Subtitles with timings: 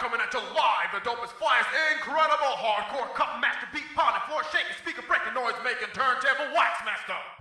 [0.00, 0.88] coming at you live.
[0.96, 5.92] The dopest, flyest, incredible hardcore cup master, beat pounding, floor shaking, speaker breaking, noise making,
[5.92, 7.39] turntable wax master.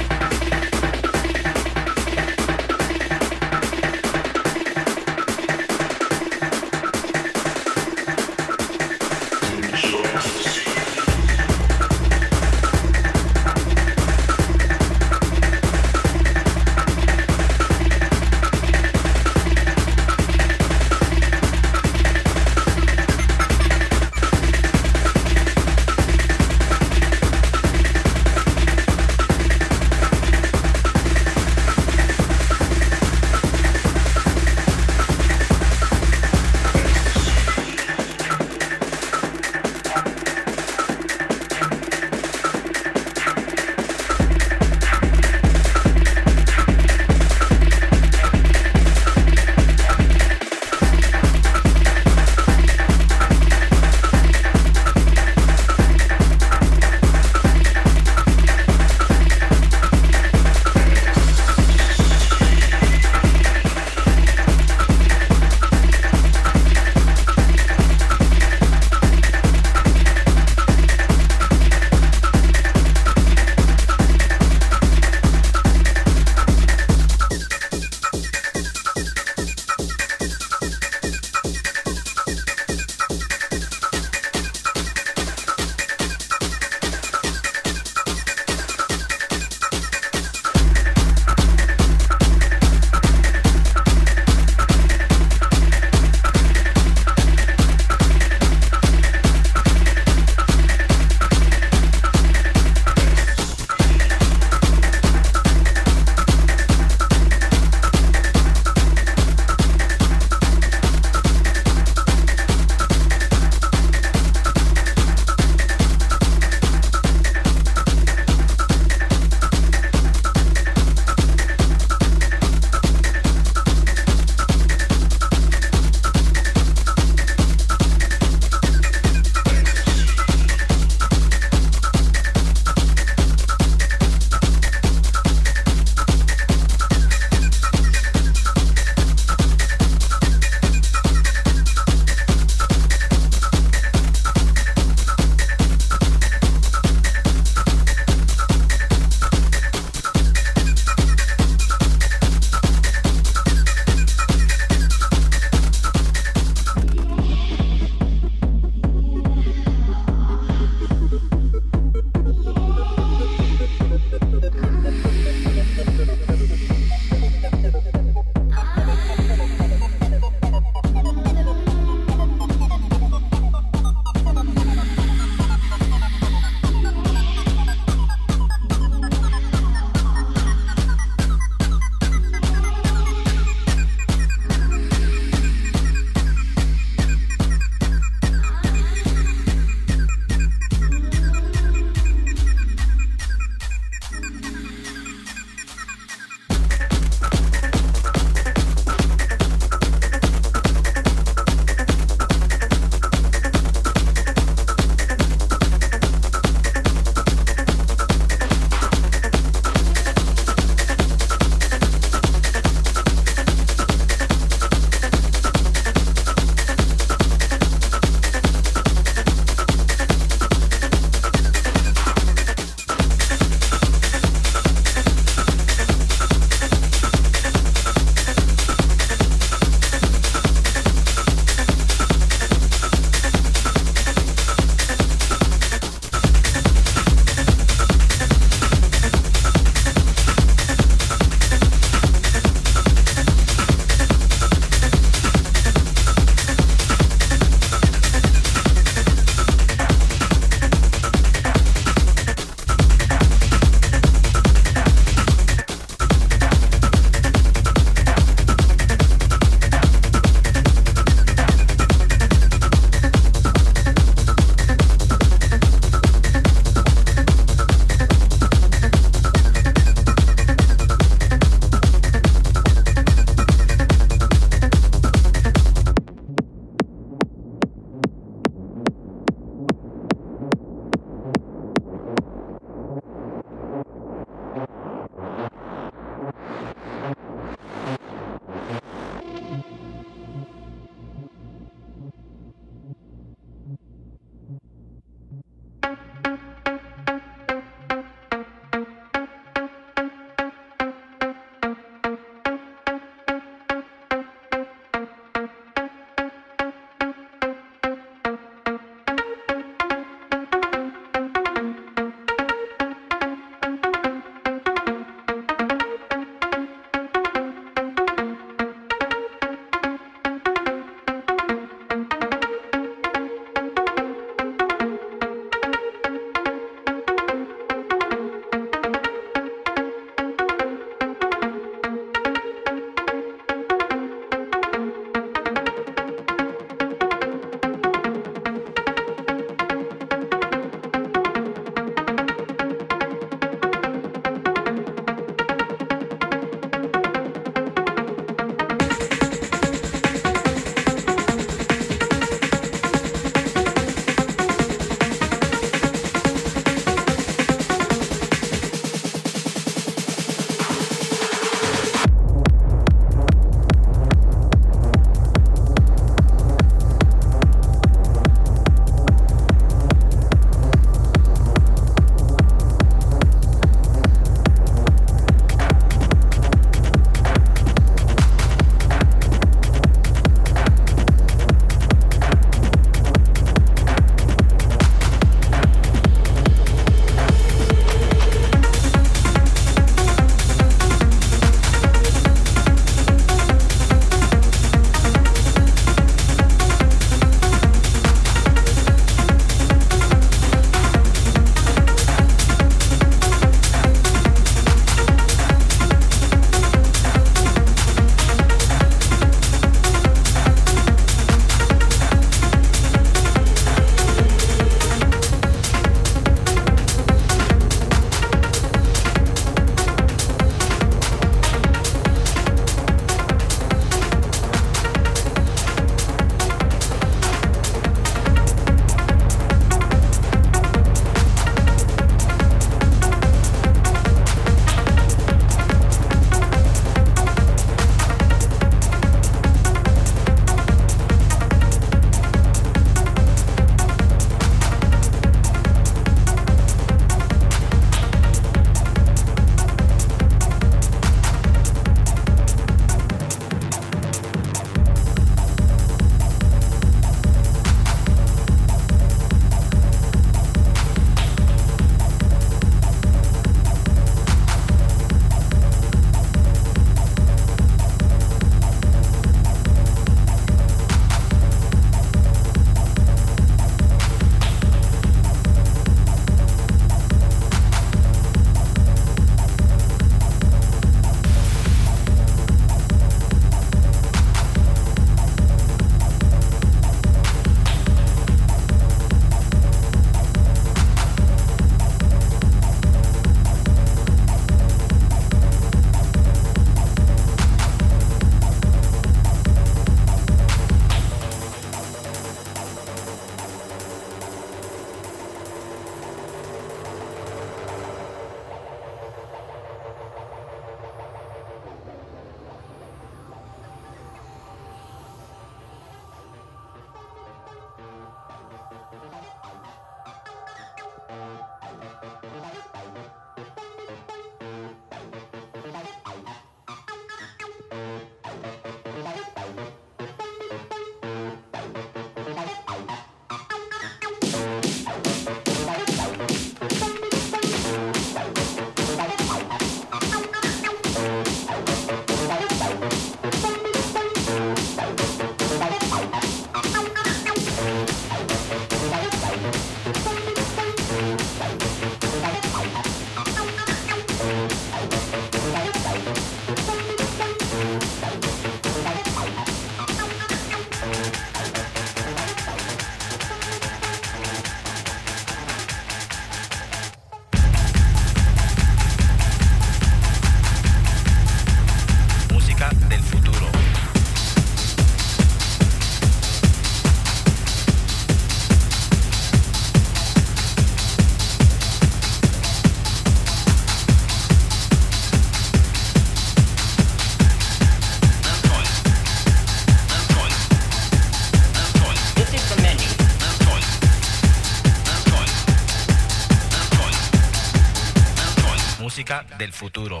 [599.42, 600.00] Del futuro.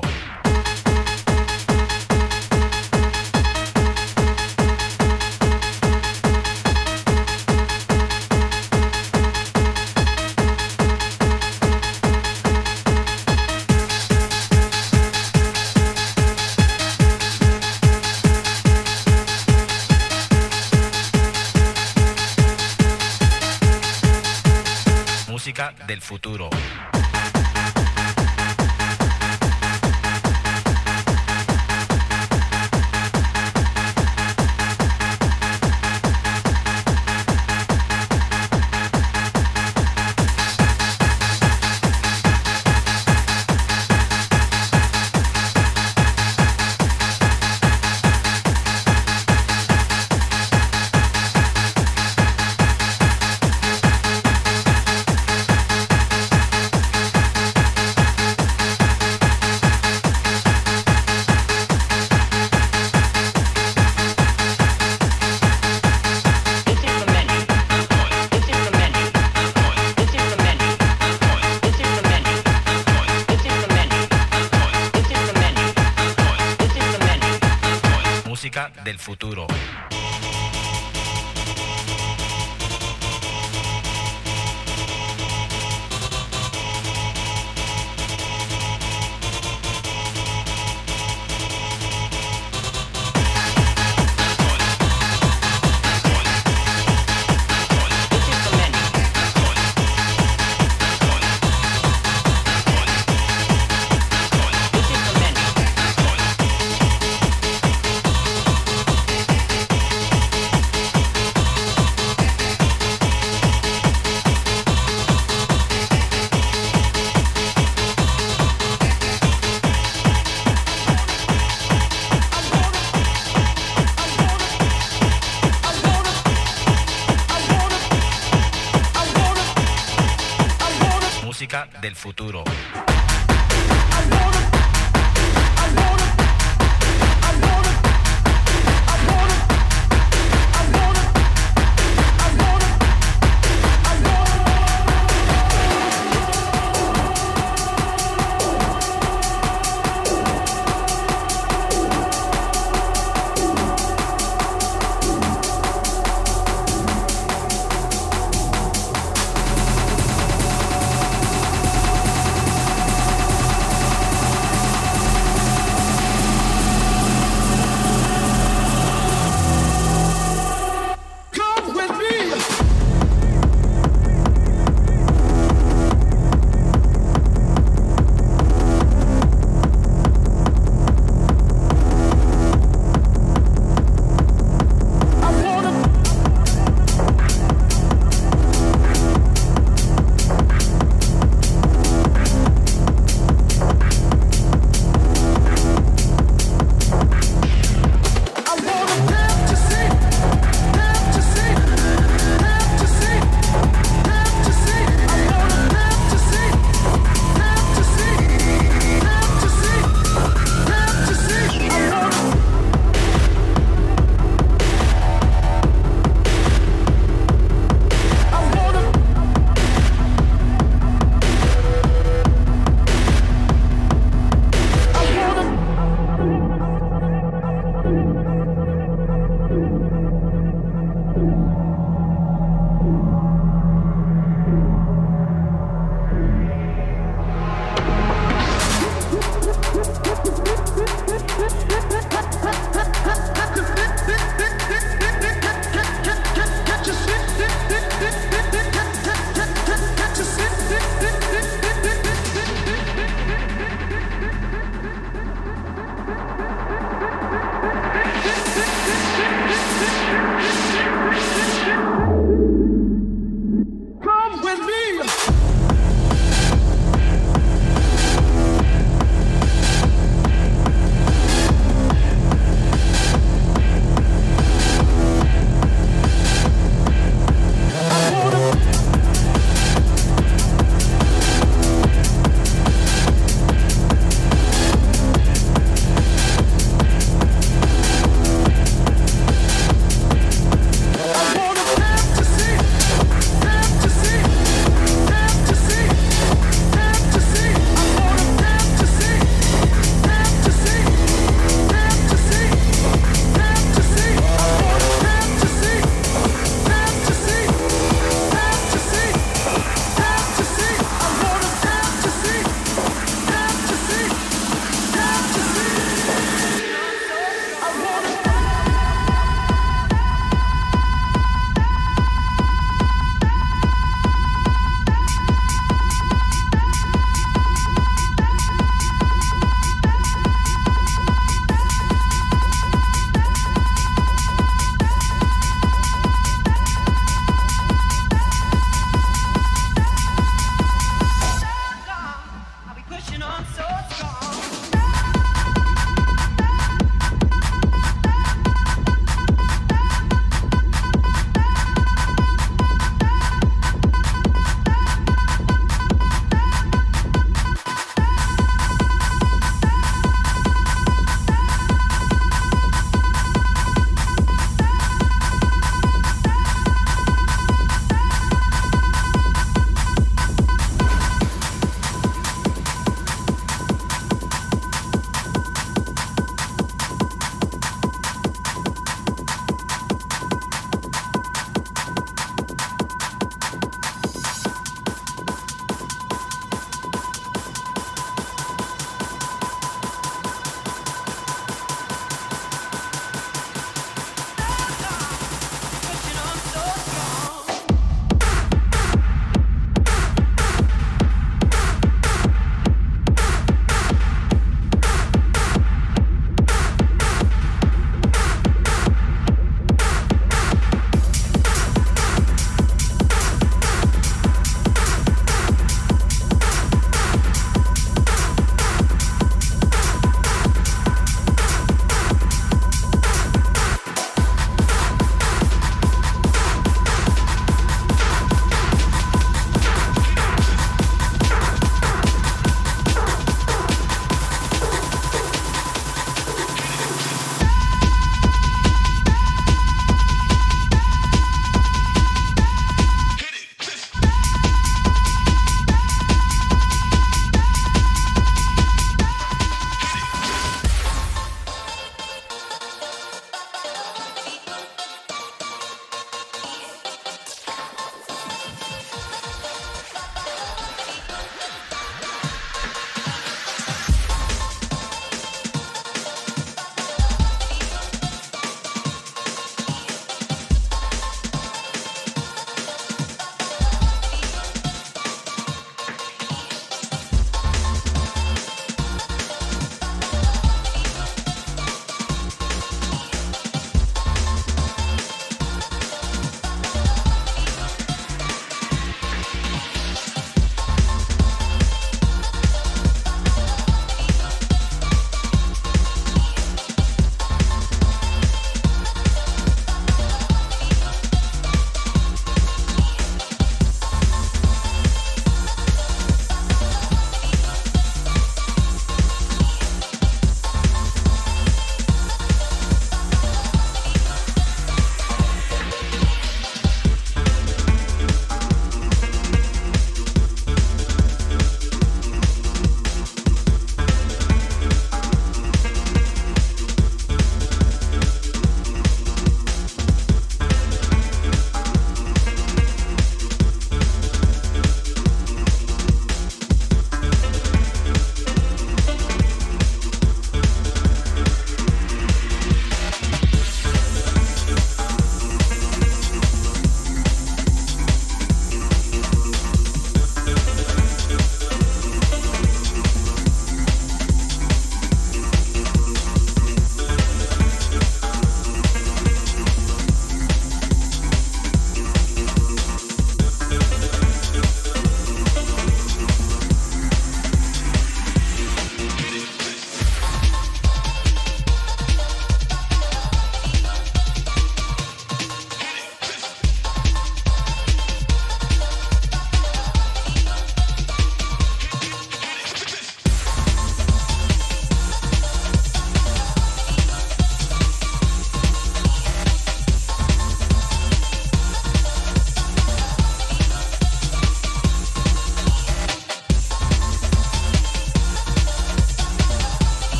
[132.02, 132.42] Futuro.